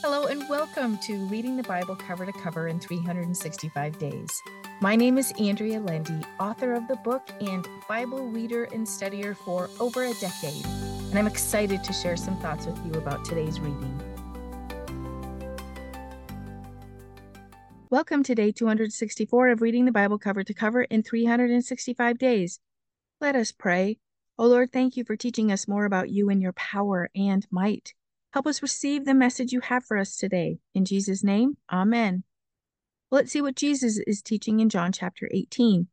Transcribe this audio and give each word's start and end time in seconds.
Hello, 0.00 0.26
and 0.26 0.48
welcome 0.48 0.96
to 0.98 1.16
Reading 1.26 1.56
the 1.56 1.64
Bible 1.64 1.96
Cover 1.96 2.24
to 2.24 2.30
Cover 2.30 2.68
in 2.68 2.78
365 2.78 3.98
Days. 3.98 4.42
My 4.80 4.94
name 4.94 5.18
is 5.18 5.32
Andrea 5.40 5.80
Lendy, 5.80 6.20
author 6.38 6.74
of 6.74 6.86
the 6.86 6.94
book 6.94 7.28
and 7.40 7.66
Bible 7.88 8.28
reader 8.28 8.68
and 8.72 8.86
studier 8.86 9.36
for 9.36 9.68
over 9.80 10.04
a 10.04 10.14
decade, 10.14 10.64
and 10.64 11.18
I'm 11.18 11.26
excited 11.26 11.82
to 11.82 11.92
share 11.92 12.16
some 12.16 12.36
thoughts 12.36 12.64
with 12.64 12.78
you 12.86 12.92
about 12.92 13.24
today's 13.24 13.58
reading. 13.58 14.00
Welcome 17.90 18.22
to 18.22 18.36
day 18.36 18.52
264 18.52 19.48
of 19.48 19.60
Reading 19.60 19.84
the 19.84 19.90
Bible 19.90 20.20
Cover 20.20 20.44
to 20.44 20.54
Cover 20.54 20.82
in 20.82 21.02
365 21.02 22.18
Days. 22.18 22.60
Let 23.20 23.34
us 23.34 23.50
pray. 23.50 23.98
O 24.38 24.46
Lord, 24.46 24.70
thank 24.72 24.96
you 24.96 25.02
for 25.02 25.16
teaching 25.16 25.50
us 25.50 25.66
more 25.66 25.84
about 25.84 26.08
you 26.08 26.30
and 26.30 26.40
your 26.40 26.52
power 26.52 27.10
and 27.16 27.44
might. 27.50 27.94
Help 28.32 28.46
us 28.46 28.60
receive 28.60 29.04
the 29.04 29.14
message 29.14 29.52
you 29.52 29.60
have 29.60 29.84
for 29.84 29.96
us 29.96 30.16
today. 30.16 30.58
In 30.74 30.84
Jesus' 30.84 31.24
name, 31.24 31.56
amen. 31.72 32.24
let's 33.10 33.32
see 33.32 33.40
what 33.40 33.56
Jesus 33.56 33.98
is 34.06 34.20
teaching 34.20 34.60
in 34.60 34.68
John 34.68 34.92
chapter 34.92 35.30
18. 35.32 35.88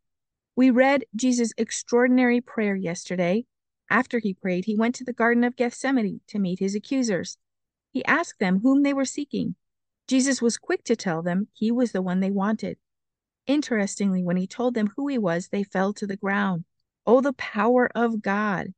We 0.55 0.69
read 0.69 1.05
Jesus' 1.15 1.53
extraordinary 1.57 2.41
prayer 2.41 2.75
yesterday. 2.75 3.45
After 3.89 4.19
he 4.19 4.33
prayed, 4.33 4.65
he 4.65 4.75
went 4.75 4.95
to 4.95 5.05
the 5.05 5.13
Garden 5.13 5.45
of 5.45 5.55
Gethsemane 5.55 6.19
to 6.27 6.39
meet 6.39 6.59
his 6.59 6.75
accusers. 6.75 7.37
He 7.91 8.03
asked 8.03 8.39
them 8.39 8.59
whom 8.59 8.83
they 8.83 8.93
were 8.93 9.05
seeking. 9.05 9.55
Jesus 10.07 10.41
was 10.41 10.57
quick 10.57 10.83
to 10.85 10.95
tell 10.95 11.21
them 11.21 11.47
he 11.53 11.71
was 11.71 11.93
the 11.93 12.01
one 12.01 12.19
they 12.19 12.31
wanted. 12.31 12.77
Interestingly, 13.47 14.23
when 14.23 14.37
he 14.37 14.47
told 14.47 14.73
them 14.73 14.91
who 14.97 15.07
he 15.07 15.17
was, 15.17 15.47
they 15.49 15.63
fell 15.63 15.93
to 15.93 16.05
the 16.05 16.17
ground. 16.17 16.65
Oh, 17.05 17.21
the 17.21 17.33
power 17.33 17.89
of 17.95 18.21
God! 18.21 18.73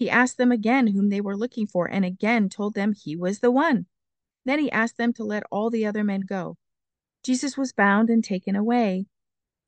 He 0.00 0.08
asked 0.08 0.38
them 0.38 0.50
again 0.50 0.86
whom 0.86 1.10
they 1.10 1.20
were 1.20 1.36
looking 1.36 1.66
for, 1.66 1.84
and 1.84 2.06
again 2.06 2.48
told 2.48 2.72
them 2.72 2.94
he 2.94 3.14
was 3.14 3.40
the 3.40 3.50
one. 3.50 3.84
Then 4.46 4.58
he 4.58 4.72
asked 4.72 4.96
them 4.96 5.12
to 5.12 5.24
let 5.24 5.42
all 5.50 5.68
the 5.68 5.84
other 5.84 6.02
men 6.02 6.22
go. 6.22 6.56
Jesus 7.22 7.58
was 7.58 7.74
bound 7.74 8.08
and 8.08 8.24
taken 8.24 8.56
away. 8.56 9.04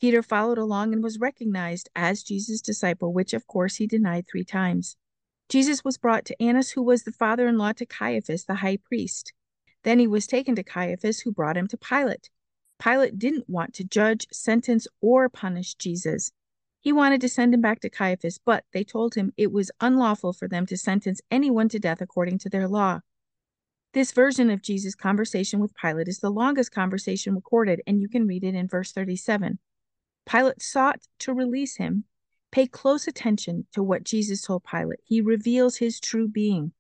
Peter 0.01 0.23
followed 0.23 0.57
along 0.57 0.95
and 0.95 1.03
was 1.03 1.21
recognized 1.21 1.91
as 1.95 2.23
Jesus' 2.23 2.63
disciple, 2.63 3.13
which 3.13 3.35
of 3.35 3.47
course 3.47 3.77
he 3.77 3.87
denied 3.87 4.25
three 4.27 4.43
times. 4.43 4.97
Jesus 5.51 5.85
was 5.85 5.99
brought 5.99 6.25
to 6.25 6.43
Annas, 6.43 6.71
who 6.71 6.83
was 6.83 7.03
the 7.03 7.13
father 7.13 7.47
in 7.47 7.59
law 7.59 7.73
to 7.73 7.85
Caiaphas, 7.85 8.47
the 8.47 8.55
high 8.55 8.79
priest. 8.79 9.35
Then 9.85 9.99
he 9.99 10.07
was 10.07 10.27
taken 10.27 10.55
to 10.55 10.65
Caiaphas, 10.65 11.21
who 11.21 11.31
brought 11.31 11.59
him 11.59 11.69
to 11.69 11.77
Pilate. 11.77 12.31
Pilate 12.83 13.19
didn't 13.19 13.51
want 13.51 13.75
to 13.75 13.85
judge, 13.85 14.27
sentence, 14.33 14.89
or 15.03 15.29
punish 15.29 15.75
Jesus. 15.75 16.33
He 16.83 16.93
wanted 16.93 17.21
to 17.21 17.29
send 17.29 17.55
him 17.55 17.61
back 17.61 17.79
to 17.81 17.89
Caiaphas, 17.89 18.41
but 18.45 18.65
they 18.73 18.83
told 18.83 19.15
him 19.15 19.33
it 19.37 19.53
was 19.53 19.71
unlawful 19.81 20.33
for 20.33 20.49
them 20.49 20.67
to 20.67 20.77
sentence 20.77 21.21
anyone 21.31 21.69
to 21.69 21.79
death 21.79 22.01
according 22.01 22.39
to 22.39 22.51
their 22.51 22.67
law. 22.67 23.01
This 23.95 24.11
version 24.11 24.51
of 24.51 24.63
Jesus' 24.63 24.97
conversation 24.97 25.61
with 25.61 25.77
Pilate 25.77 26.09
is 26.09 26.19
the 26.19 26.29
longest 26.29 26.73
conversation 26.73 27.37
recorded, 27.37 27.83
and 27.87 28.01
you 28.01 28.09
can 28.09 28.27
read 28.27 28.43
it 28.43 28.57
in 28.57 28.67
verse 28.67 28.91
37. 28.91 29.61
Pilate 30.27 30.61
sought 30.61 31.03
to 31.21 31.33
release 31.33 31.77
him. 31.77 32.03
Pay 32.51 32.67
close 32.67 33.07
attention 33.07 33.69
to 33.73 33.83
what 33.83 34.03
Jesus 34.03 34.43
told 34.43 34.65
Pilate. 34.65 34.99
He 35.05 35.21
reveals 35.21 35.77
his 35.77 36.01
true 36.01 36.27
being. 36.27 36.73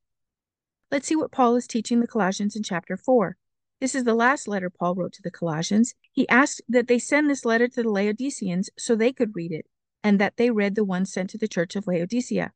Let's 0.90 1.06
see 1.06 1.16
what 1.16 1.30
Paul 1.30 1.54
is 1.54 1.68
teaching 1.68 2.00
the 2.00 2.08
Colossians 2.08 2.56
in 2.56 2.64
chapter 2.64 2.96
4. 2.96 3.36
This 3.80 3.94
is 3.94 4.02
the 4.02 4.14
last 4.14 4.48
letter 4.48 4.68
Paul 4.68 4.96
wrote 4.96 5.12
to 5.12 5.22
the 5.22 5.30
Colossians. 5.30 5.94
He 6.10 6.28
asked 6.28 6.60
that 6.68 6.88
they 6.88 6.98
send 6.98 7.30
this 7.30 7.44
letter 7.44 7.68
to 7.68 7.82
the 7.84 7.88
Laodiceans 7.88 8.68
so 8.76 8.96
they 8.96 9.12
could 9.12 9.36
read 9.36 9.52
it 9.52 9.66
and 10.02 10.18
that 10.20 10.36
they 10.36 10.50
read 10.50 10.74
the 10.74 10.84
one 10.84 11.06
sent 11.06 11.30
to 11.30 11.38
the 11.38 11.48
church 11.48 11.76
of 11.76 11.86
Laodicea. 11.86 12.52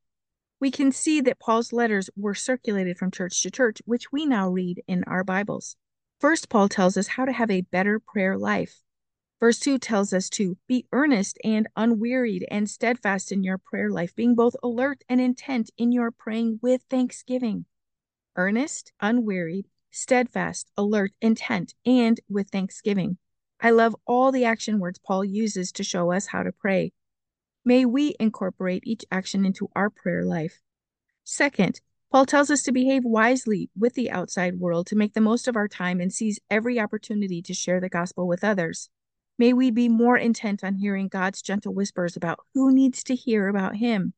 We 0.59 0.71
can 0.71 0.91
see 0.91 1.21
that 1.21 1.39
Paul's 1.39 1.71
letters 1.71 2.09
were 2.15 2.33
circulated 2.33 2.97
from 2.97 3.11
church 3.11 3.41
to 3.43 3.51
church, 3.51 3.81
which 3.85 4.11
we 4.11 4.25
now 4.25 4.49
read 4.49 4.83
in 4.87 5.03
our 5.03 5.23
Bibles. 5.23 5.75
First, 6.19 6.49
Paul 6.49 6.67
tells 6.67 6.97
us 6.97 7.07
how 7.07 7.25
to 7.25 7.31
have 7.31 7.51
a 7.51 7.61
better 7.61 7.99
prayer 7.99 8.37
life. 8.37 8.81
Verse 9.39 9.59
2 9.59 9.77
tells 9.77 10.13
us 10.13 10.31
to 10.31 10.57
be 10.67 10.87
earnest 10.91 11.37
and 11.43 11.67
unwearied 11.75 12.47
and 12.49 12.67
steadfast 12.67 13.31
in 13.31 13.43
your 13.43 13.59
prayer 13.59 13.91
life, 13.91 14.15
being 14.15 14.33
both 14.33 14.55
alert 14.63 15.03
and 15.07 15.21
intent 15.21 15.69
in 15.77 15.91
your 15.91 16.09
praying 16.09 16.59
with 16.63 16.81
thanksgiving. 16.89 17.65
Earnest, 18.35 18.91
unwearied, 18.99 19.67
steadfast, 19.91 20.71
alert, 20.75 21.11
intent, 21.21 21.75
and 21.85 22.19
with 22.27 22.49
thanksgiving. 22.49 23.19
I 23.61 23.69
love 23.69 23.95
all 24.07 24.31
the 24.31 24.45
action 24.45 24.79
words 24.79 24.99
Paul 24.99 25.23
uses 25.23 25.71
to 25.73 25.83
show 25.83 26.11
us 26.11 26.27
how 26.27 26.41
to 26.41 26.51
pray. 26.51 26.93
May 27.67 27.83
we 27.83 28.15
incorporate 28.17 28.87
each 28.87 29.03
action 29.11 29.45
into 29.45 29.69
our 29.75 29.89
prayer 29.89 30.23
life. 30.23 30.61
Second, 31.25 31.81
Paul 32.09 32.25
tells 32.25 32.49
us 32.49 32.63
to 32.63 32.71
behave 32.71 33.03
wisely 33.03 33.69
with 33.77 33.93
the 33.93 34.09
outside 34.09 34.57
world 34.57 34.87
to 34.87 34.95
make 34.95 35.13
the 35.13 35.19
most 35.19 35.49
of 35.49 35.57
our 35.57 35.67
time 35.67 35.99
and 35.99 36.13
seize 36.13 36.39
every 36.49 36.79
opportunity 36.79 37.41
to 37.41 37.53
share 37.53 37.81
the 37.81 37.89
gospel 37.89 38.25
with 38.25 38.41
others. 38.41 38.89
May 39.37 39.51
we 39.51 39.69
be 39.69 39.89
more 39.89 40.17
intent 40.17 40.63
on 40.63 40.75
hearing 40.75 41.09
God's 41.09 41.41
gentle 41.41 41.73
whispers 41.73 42.15
about 42.15 42.39
who 42.53 42.71
needs 42.71 43.03
to 43.03 43.15
hear 43.15 43.49
about 43.49 43.75
Him. 43.75 44.13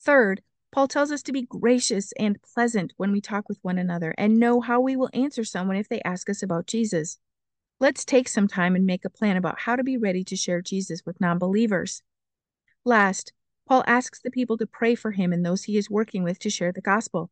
Third, 0.00 0.42
Paul 0.72 0.88
tells 0.88 1.12
us 1.12 1.22
to 1.22 1.32
be 1.32 1.42
gracious 1.42 2.10
and 2.18 2.42
pleasant 2.42 2.94
when 2.96 3.12
we 3.12 3.20
talk 3.20 3.48
with 3.48 3.60
one 3.62 3.78
another 3.78 4.12
and 4.18 4.40
know 4.40 4.60
how 4.60 4.80
we 4.80 4.96
will 4.96 5.10
answer 5.12 5.44
someone 5.44 5.76
if 5.76 5.88
they 5.88 6.02
ask 6.02 6.28
us 6.28 6.42
about 6.42 6.66
Jesus. 6.66 7.20
Let's 7.78 8.04
take 8.04 8.26
some 8.26 8.48
time 8.48 8.74
and 8.74 8.84
make 8.84 9.04
a 9.04 9.08
plan 9.08 9.36
about 9.36 9.60
how 9.60 9.76
to 9.76 9.84
be 9.84 9.96
ready 9.96 10.24
to 10.24 10.34
share 10.34 10.62
Jesus 10.62 11.06
with 11.06 11.20
non 11.20 11.38
believers. 11.38 12.02
Last, 12.88 13.34
Paul 13.66 13.84
asks 13.86 14.18
the 14.18 14.30
people 14.30 14.56
to 14.56 14.66
pray 14.66 14.94
for 14.94 15.10
him 15.10 15.30
and 15.30 15.44
those 15.44 15.64
he 15.64 15.76
is 15.76 15.90
working 15.90 16.22
with 16.22 16.38
to 16.38 16.48
share 16.48 16.72
the 16.72 16.80
gospel. 16.80 17.30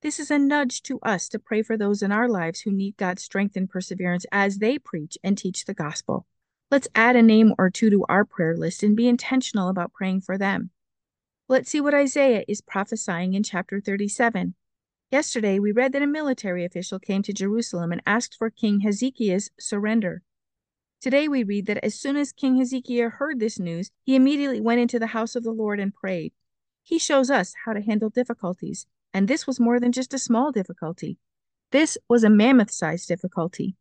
This 0.00 0.18
is 0.18 0.30
a 0.30 0.38
nudge 0.38 0.82
to 0.84 0.98
us 1.00 1.28
to 1.28 1.38
pray 1.38 1.60
for 1.60 1.76
those 1.76 2.00
in 2.02 2.10
our 2.10 2.26
lives 2.26 2.62
who 2.62 2.72
need 2.72 2.96
God's 2.96 3.22
strength 3.22 3.54
and 3.54 3.68
perseverance 3.68 4.24
as 4.32 4.60
they 4.60 4.78
preach 4.78 5.18
and 5.22 5.36
teach 5.36 5.66
the 5.66 5.74
gospel. 5.74 6.26
Let's 6.70 6.88
add 6.94 7.16
a 7.16 7.22
name 7.22 7.52
or 7.58 7.68
two 7.68 7.90
to 7.90 8.06
our 8.08 8.24
prayer 8.24 8.56
list 8.56 8.82
and 8.82 8.96
be 8.96 9.06
intentional 9.06 9.68
about 9.68 9.92
praying 9.92 10.22
for 10.22 10.38
them. 10.38 10.70
Let's 11.50 11.68
see 11.68 11.82
what 11.82 11.92
Isaiah 11.92 12.42
is 12.48 12.62
prophesying 12.62 13.34
in 13.34 13.42
chapter 13.42 13.82
37. 13.82 14.54
Yesterday, 15.10 15.58
we 15.58 15.70
read 15.70 15.92
that 15.92 16.00
a 16.00 16.06
military 16.06 16.64
official 16.64 16.98
came 16.98 17.22
to 17.24 17.34
Jerusalem 17.34 17.92
and 17.92 18.00
asked 18.06 18.36
for 18.38 18.48
King 18.48 18.80
Hezekiah's 18.80 19.50
surrender. 19.60 20.22
Today 21.04 21.28
we 21.28 21.44
read 21.44 21.66
that 21.66 21.84
as 21.84 21.94
soon 21.94 22.16
as 22.16 22.32
King 22.32 22.56
Hezekiah 22.56 23.10
heard 23.10 23.38
this 23.38 23.58
news, 23.58 23.90
he 24.04 24.16
immediately 24.16 24.58
went 24.58 24.80
into 24.80 24.98
the 24.98 25.08
house 25.08 25.36
of 25.36 25.42
the 25.42 25.52
Lord 25.52 25.78
and 25.78 25.92
prayed. 25.92 26.32
He 26.82 26.98
shows 26.98 27.30
us 27.30 27.52
how 27.66 27.74
to 27.74 27.82
handle 27.82 28.08
difficulties, 28.08 28.86
and 29.12 29.28
this 29.28 29.46
was 29.46 29.60
more 29.60 29.78
than 29.78 29.92
just 29.92 30.14
a 30.14 30.18
small 30.18 30.50
difficulty. 30.50 31.18
This 31.72 31.98
was 32.08 32.24
a 32.24 32.30
mammoth 32.30 32.70
sized 32.70 33.06
difficulty. 33.06 33.76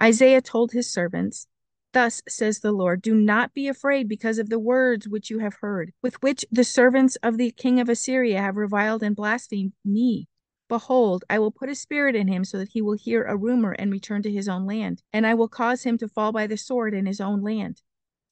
Isaiah 0.00 0.40
told 0.40 0.72
his 0.72 0.90
servants, 0.90 1.48
Thus 1.92 2.22
says 2.26 2.60
the 2.60 2.72
Lord, 2.72 3.02
do 3.02 3.14
not 3.14 3.52
be 3.52 3.68
afraid 3.68 4.08
because 4.08 4.38
of 4.38 4.48
the 4.48 4.58
words 4.58 5.06
which 5.06 5.28
you 5.28 5.40
have 5.40 5.56
heard, 5.60 5.92
with 6.00 6.22
which 6.22 6.46
the 6.50 6.64
servants 6.64 7.16
of 7.16 7.36
the 7.36 7.50
king 7.50 7.78
of 7.78 7.90
Assyria 7.90 8.40
have 8.40 8.56
reviled 8.56 9.02
and 9.02 9.14
blasphemed 9.14 9.74
me. 9.84 10.28
Behold, 10.68 11.24
I 11.30 11.38
will 11.38 11.50
put 11.50 11.70
a 11.70 11.74
spirit 11.74 12.14
in 12.14 12.28
him 12.28 12.44
so 12.44 12.58
that 12.58 12.68
he 12.68 12.82
will 12.82 12.96
hear 12.96 13.24
a 13.24 13.36
rumor 13.36 13.72
and 13.72 13.90
return 13.90 14.22
to 14.22 14.30
his 14.30 14.48
own 14.48 14.66
land, 14.66 15.02
and 15.12 15.26
I 15.26 15.32
will 15.32 15.48
cause 15.48 15.84
him 15.84 15.96
to 15.98 16.08
fall 16.08 16.30
by 16.30 16.46
the 16.46 16.58
sword 16.58 16.92
in 16.92 17.06
his 17.06 17.20
own 17.20 17.40
land. 17.40 17.80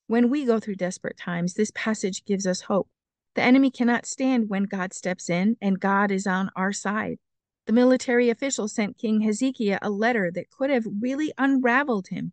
When 0.07 0.29
we 0.29 0.45
go 0.45 0.61
through 0.61 0.77
desperate 0.77 1.17
times, 1.17 1.55
this 1.55 1.73
passage 1.75 2.25
gives 2.27 2.47
us 2.47 2.63
hope. 2.63 2.89
The 3.35 3.43
enemy 3.43 3.71
cannot 3.71 4.07
stand 4.07 4.49
when 4.49 4.65
God 4.65 4.93
steps 4.93 5.31
in 5.31 5.57
and 5.61 5.81
God 5.81 6.11
is 6.11 6.27
on 6.27 6.51
our 6.55 6.73
side. 6.73 7.19
The 7.67 7.73
military 7.73 8.31
official 8.31 8.69
sent 8.69 8.99
King 8.99 9.23
Hezekiah 9.23 9.81
a 9.83 9.91
letter 9.91 10.31
that 10.31 10.51
could 10.51 10.71
have 10.71 10.87
really 11.01 11.33
unraveled 11.37 12.09
him. 12.09 12.33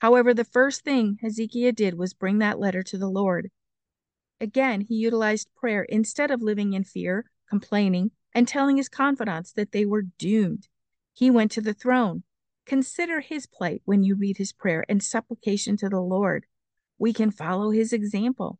However, 0.00 0.32
the 0.32 0.44
first 0.44 0.84
thing 0.84 1.18
Hezekiah 1.20 1.72
did 1.72 1.94
was 1.94 2.14
bring 2.14 2.38
that 2.38 2.60
letter 2.60 2.82
to 2.84 2.98
the 2.98 3.10
Lord. 3.10 3.50
Again, 4.40 4.82
he 4.82 4.94
utilized 4.94 5.48
prayer 5.56 5.82
instead 5.82 6.30
of 6.30 6.42
living 6.42 6.74
in 6.74 6.84
fear, 6.84 7.30
complaining, 7.48 8.12
and 8.34 8.46
telling 8.46 8.76
his 8.76 8.88
confidants 8.88 9.52
that 9.52 9.72
they 9.72 9.84
were 9.84 10.02
doomed. 10.02 10.68
He 11.12 11.30
went 11.30 11.50
to 11.52 11.60
the 11.60 11.74
throne. 11.74 12.22
Consider 12.66 13.20
his 13.20 13.46
plight 13.46 13.82
when 13.84 14.02
you 14.02 14.14
read 14.14 14.36
his 14.36 14.52
prayer 14.52 14.84
and 14.88 15.02
supplication 15.02 15.76
to 15.78 15.88
the 15.88 16.00
Lord. 16.00 16.46
We 16.98 17.12
can 17.12 17.30
follow 17.30 17.70
his 17.70 17.92
example. 17.92 18.58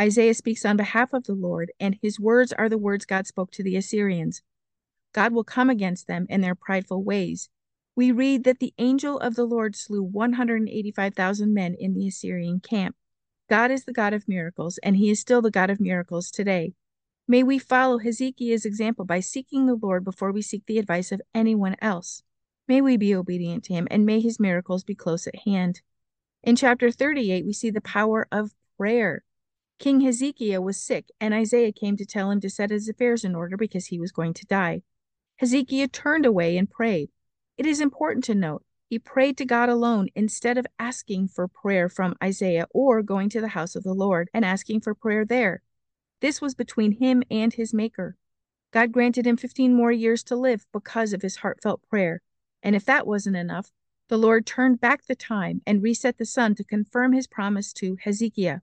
Isaiah 0.00 0.34
speaks 0.34 0.64
on 0.64 0.76
behalf 0.76 1.12
of 1.12 1.24
the 1.24 1.34
Lord, 1.34 1.72
and 1.78 1.98
his 2.02 2.20
words 2.20 2.52
are 2.52 2.68
the 2.68 2.78
words 2.78 3.04
God 3.04 3.26
spoke 3.26 3.50
to 3.52 3.62
the 3.62 3.76
Assyrians. 3.76 4.42
God 5.12 5.32
will 5.32 5.44
come 5.44 5.70
against 5.70 6.06
them 6.06 6.26
in 6.28 6.40
their 6.40 6.54
prideful 6.54 7.02
ways. 7.02 7.48
We 7.96 8.12
read 8.12 8.44
that 8.44 8.60
the 8.60 8.72
angel 8.78 9.18
of 9.18 9.34
the 9.34 9.44
Lord 9.44 9.74
slew 9.76 10.02
185,000 10.02 11.52
men 11.52 11.74
in 11.74 11.94
the 11.94 12.08
Assyrian 12.08 12.60
camp. 12.60 12.96
God 13.48 13.70
is 13.70 13.84
the 13.84 13.92
God 13.92 14.14
of 14.14 14.28
miracles, 14.28 14.78
and 14.82 14.96
he 14.96 15.10
is 15.10 15.20
still 15.20 15.42
the 15.42 15.50
God 15.50 15.70
of 15.70 15.80
miracles 15.80 16.30
today. 16.30 16.74
May 17.30 17.44
we 17.44 17.60
follow 17.60 17.98
Hezekiah's 17.98 18.64
example 18.64 19.04
by 19.04 19.20
seeking 19.20 19.66
the 19.66 19.76
Lord 19.76 20.02
before 20.02 20.32
we 20.32 20.42
seek 20.42 20.66
the 20.66 20.80
advice 20.80 21.12
of 21.12 21.22
anyone 21.32 21.76
else. 21.80 22.24
May 22.66 22.80
we 22.80 22.96
be 22.96 23.14
obedient 23.14 23.62
to 23.66 23.72
him, 23.72 23.86
and 23.88 24.04
may 24.04 24.18
his 24.18 24.40
miracles 24.40 24.82
be 24.82 24.96
close 24.96 25.28
at 25.28 25.44
hand. 25.44 25.80
In 26.42 26.56
chapter 26.56 26.90
38, 26.90 27.46
we 27.46 27.52
see 27.52 27.70
the 27.70 27.80
power 27.80 28.26
of 28.32 28.56
prayer. 28.76 29.22
King 29.78 30.00
Hezekiah 30.00 30.60
was 30.60 30.76
sick, 30.76 31.06
and 31.20 31.32
Isaiah 31.32 31.70
came 31.70 31.96
to 31.98 32.04
tell 32.04 32.32
him 32.32 32.40
to 32.40 32.50
set 32.50 32.70
his 32.70 32.88
affairs 32.88 33.22
in 33.22 33.36
order 33.36 33.56
because 33.56 33.86
he 33.86 34.00
was 34.00 34.10
going 34.10 34.34
to 34.34 34.46
die. 34.46 34.82
Hezekiah 35.36 35.86
turned 35.86 36.26
away 36.26 36.56
and 36.56 36.68
prayed. 36.68 37.10
It 37.56 37.64
is 37.64 37.80
important 37.80 38.24
to 38.24 38.34
note 38.34 38.64
he 38.88 38.98
prayed 38.98 39.36
to 39.38 39.44
God 39.44 39.68
alone 39.68 40.08
instead 40.16 40.58
of 40.58 40.66
asking 40.80 41.28
for 41.28 41.46
prayer 41.46 41.88
from 41.88 42.16
Isaiah 42.20 42.66
or 42.74 43.04
going 43.04 43.28
to 43.28 43.40
the 43.40 43.46
house 43.46 43.76
of 43.76 43.84
the 43.84 43.94
Lord 43.94 44.28
and 44.34 44.44
asking 44.44 44.80
for 44.80 44.96
prayer 44.96 45.24
there. 45.24 45.62
This 46.20 46.40
was 46.40 46.54
between 46.54 46.92
him 46.92 47.22
and 47.30 47.52
his 47.52 47.72
Maker. 47.72 48.16
God 48.72 48.92
granted 48.92 49.26
him 49.26 49.36
15 49.36 49.74
more 49.74 49.90
years 49.90 50.22
to 50.24 50.36
live 50.36 50.66
because 50.72 51.12
of 51.12 51.22
his 51.22 51.36
heartfelt 51.36 51.82
prayer. 51.88 52.22
And 52.62 52.76
if 52.76 52.84
that 52.84 53.06
wasn't 53.06 53.36
enough, 53.36 53.72
the 54.08 54.18
Lord 54.18 54.44
turned 54.44 54.80
back 54.80 55.04
the 55.06 55.14
time 55.14 55.62
and 55.66 55.82
reset 55.82 56.18
the 56.18 56.26
sun 56.26 56.54
to 56.56 56.64
confirm 56.64 57.12
his 57.12 57.26
promise 57.26 57.72
to 57.74 57.96
Hezekiah. 58.02 58.60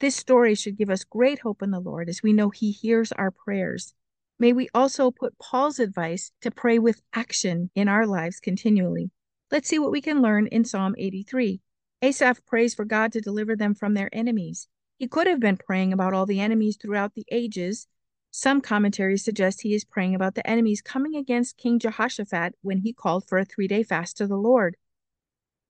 This 0.00 0.14
story 0.14 0.54
should 0.54 0.76
give 0.76 0.90
us 0.90 1.04
great 1.04 1.40
hope 1.40 1.62
in 1.62 1.70
the 1.70 1.80
Lord 1.80 2.08
as 2.08 2.22
we 2.22 2.32
know 2.32 2.50
he 2.50 2.70
hears 2.70 3.10
our 3.12 3.30
prayers. 3.30 3.94
May 4.38 4.52
we 4.52 4.68
also 4.74 5.10
put 5.10 5.38
Paul's 5.38 5.78
advice 5.78 6.32
to 6.42 6.50
pray 6.50 6.78
with 6.78 7.00
action 7.12 7.70
in 7.74 7.88
our 7.88 8.06
lives 8.06 8.40
continually. 8.40 9.10
Let's 9.50 9.68
see 9.68 9.78
what 9.78 9.92
we 9.92 10.00
can 10.00 10.20
learn 10.20 10.48
in 10.48 10.64
Psalm 10.64 10.94
83. 10.98 11.60
Asaph 12.02 12.44
prays 12.44 12.74
for 12.74 12.84
God 12.84 13.12
to 13.12 13.20
deliver 13.20 13.56
them 13.56 13.74
from 13.74 13.94
their 13.94 14.10
enemies. 14.12 14.68
He 14.96 15.08
could 15.08 15.26
have 15.26 15.40
been 15.40 15.56
praying 15.56 15.92
about 15.92 16.14
all 16.14 16.26
the 16.26 16.40
enemies 16.40 16.76
throughout 16.76 17.14
the 17.14 17.26
ages. 17.30 17.88
Some 18.30 18.60
commentaries 18.60 19.24
suggest 19.24 19.62
he 19.62 19.74
is 19.74 19.84
praying 19.84 20.14
about 20.14 20.34
the 20.34 20.48
enemies 20.48 20.80
coming 20.80 21.16
against 21.16 21.56
King 21.56 21.78
Jehoshaphat 21.78 22.54
when 22.62 22.78
he 22.78 22.92
called 22.92 23.26
for 23.28 23.38
a 23.38 23.44
three-day 23.44 23.82
fast 23.82 24.16
to 24.18 24.26
the 24.26 24.36
Lord. 24.36 24.76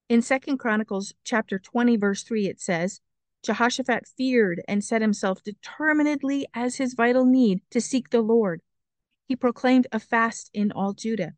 In 0.09 0.21
2 0.21 0.57
Chronicles 0.59 1.15
chapter 1.25 1.59
20 1.59 1.97
verse 1.97 2.23
3 2.23 2.49
it 2.49 2.61
says, 2.61 3.01
Jehoshaphat 3.43 4.07
feared 4.07 4.63
and 4.69 4.83
set 4.83 5.03
himself 5.03 5.43
determinedly 5.43 6.47
as 6.55 6.77
his 6.77 6.95
vital 6.95 7.25
need 7.25 7.61
to 7.71 7.81
seek 7.81 8.11
the 8.11 8.23
Lord. 8.23 8.63
He 9.27 9.37
proclaimed 9.37 9.87
a 9.93 10.01
fast 10.01 10.51
in 10.53 10.73
all 10.73 10.93
Judah. 10.93 11.33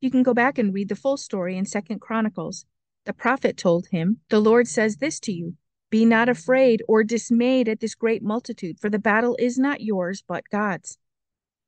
You 0.00 0.10
can 0.10 0.22
go 0.22 0.34
back 0.34 0.58
and 0.58 0.72
read 0.72 0.88
the 0.88 0.96
full 0.96 1.16
story 1.16 1.56
in 1.56 1.64
Second 1.64 2.00
Chronicles. 2.00 2.64
The 3.06 3.12
prophet 3.12 3.56
told 3.56 3.88
him, 3.88 4.18
The 4.28 4.40
Lord 4.40 4.68
says 4.68 4.96
this 4.96 5.18
to 5.20 5.32
you 5.32 5.56
Be 5.90 6.04
not 6.04 6.28
afraid 6.28 6.82
or 6.86 7.02
dismayed 7.02 7.68
at 7.68 7.80
this 7.80 7.94
great 7.94 8.22
multitude, 8.22 8.78
for 8.78 8.90
the 8.90 8.98
battle 8.98 9.36
is 9.38 9.58
not 9.58 9.80
yours, 9.80 10.22
but 10.26 10.44
God's. 10.50 10.98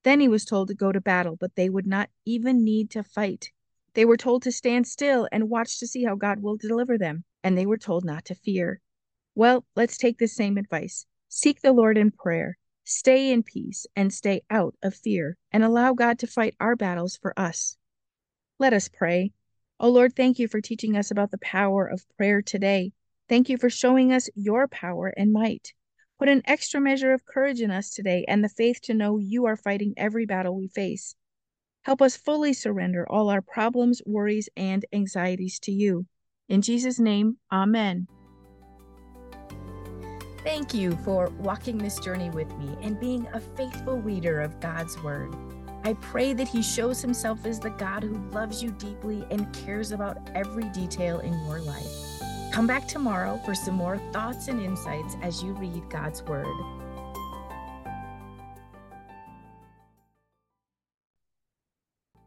Then 0.02 0.20
he 0.20 0.28
was 0.28 0.44
told 0.44 0.68
to 0.68 0.74
go 0.74 0.92
to 0.92 1.00
battle, 1.00 1.36
but 1.36 1.56
they 1.56 1.68
would 1.68 1.86
not 1.86 2.10
even 2.24 2.62
need 2.62 2.90
to 2.90 3.02
fight. 3.02 3.50
They 3.94 4.04
were 4.04 4.16
told 4.16 4.42
to 4.42 4.52
stand 4.52 4.86
still 4.86 5.28
and 5.32 5.50
watch 5.50 5.78
to 5.78 5.86
see 5.86 6.04
how 6.04 6.14
God 6.14 6.40
will 6.40 6.56
deliver 6.56 6.96
them, 6.96 7.24
and 7.42 7.56
they 7.56 7.66
were 7.66 7.78
told 7.78 8.04
not 8.04 8.24
to 8.26 8.34
fear. 8.34 8.80
Well, 9.34 9.64
let's 9.74 9.96
take 9.96 10.18
the 10.18 10.28
same 10.28 10.58
advice. 10.58 11.06
Seek 11.28 11.60
the 11.60 11.72
Lord 11.72 11.96
in 11.96 12.10
prayer, 12.10 12.58
stay 12.84 13.32
in 13.32 13.42
peace, 13.42 13.86
and 13.96 14.12
stay 14.12 14.42
out 14.50 14.74
of 14.82 14.94
fear, 14.94 15.36
and 15.50 15.64
allow 15.64 15.92
God 15.92 16.18
to 16.18 16.26
fight 16.26 16.54
our 16.60 16.76
battles 16.76 17.16
for 17.16 17.38
us. 17.38 17.76
Let 18.58 18.72
us 18.72 18.88
pray. 18.88 19.32
Oh 19.78 19.88
Lord, 19.88 20.14
thank 20.14 20.38
you 20.38 20.46
for 20.46 20.60
teaching 20.60 20.96
us 20.96 21.10
about 21.10 21.30
the 21.30 21.38
power 21.38 21.86
of 21.86 22.04
prayer 22.16 22.42
today. 22.42 22.92
Thank 23.30 23.48
you 23.48 23.58
for 23.58 23.70
showing 23.70 24.12
us 24.12 24.28
your 24.34 24.66
power 24.66 25.14
and 25.16 25.32
might. 25.32 25.72
Put 26.18 26.28
an 26.28 26.42
extra 26.46 26.80
measure 26.80 27.12
of 27.12 27.24
courage 27.24 27.60
in 27.60 27.70
us 27.70 27.90
today 27.90 28.24
and 28.26 28.42
the 28.42 28.48
faith 28.48 28.80
to 28.82 28.92
know 28.92 29.18
you 29.18 29.46
are 29.46 29.56
fighting 29.56 29.94
every 29.96 30.26
battle 30.26 30.56
we 30.56 30.66
face. 30.66 31.14
Help 31.82 32.02
us 32.02 32.16
fully 32.16 32.52
surrender 32.52 33.08
all 33.08 33.30
our 33.30 33.40
problems, 33.40 34.02
worries, 34.04 34.48
and 34.56 34.84
anxieties 34.92 35.60
to 35.60 35.70
you. 35.70 36.06
In 36.48 36.60
Jesus' 36.60 36.98
name, 36.98 37.36
amen. 37.52 38.08
Thank 40.42 40.74
you 40.74 40.98
for 41.04 41.30
walking 41.38 41.78
this 41.78 42.00
journey 42.00 42.30
with 42.30 42.52
me 42.58 42.76
and 42.82 42.98
being 42.98 43.28
a 43.32 43.38
faithful 43.38 44.00
reader 44.00 44.40
of 44.40 44.58
God's 44.58 45.00
Word. 45.04 45.36
I 45.84 45.92
pray 45.92 46.32
that 46.32 46.48
He 46.48 46.62
shows 46.62 47.00
Himself 47.00 47.46
as 47.46 47.60
the 47.60 47.70
God 47.70 48.02
who 48.02 48.18
loves 48.32 48.60
you 48.60 48.72
deeply 48.72 49.24
and 49.30 49.52
cares 49.52 49.92
about 49.92 50.18
every 50.34 50.64
detail 50.70 51.20
in 51.20 51.32
your 51.46 51.60
life. 51.60 52.20
Come 52.50 52.66
back 52.66 52.88
tomorrow 52.88 53.40
for 53.44 53.54
some 53.54 53.76
more 53.76 53.98
thoughts 54.12 54.48
and 54.48 54.60
insights 54.60 55.16
as 55.22 55.40
you 55.40 55.52
read 55.52 55.88
God's 55.88 56.20
Word. 56.24 56.48